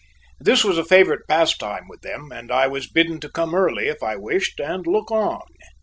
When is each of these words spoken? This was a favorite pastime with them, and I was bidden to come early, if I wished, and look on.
This 0.39 0.63
was 0.63 0.79
a 0.79 0.83
favorite 0.83 1.27
pastime 1.27 1.87
with 1.87 2.01
them, 2.01 2.31
and 2.31 2.51
I 2.51 2.65
was 2.65 2.87
bidden 2.89 3.19
to 3.19 3.29
come 3.29 3.53
early, 3.53 3.87
if 3.87 4.01
I 4.01 4.15
wished, 4.15 4.59
and 4.59 4.87
look 4.87 5.11
on. 5.11 5.45